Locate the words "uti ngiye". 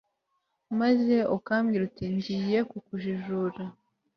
1.89-2.59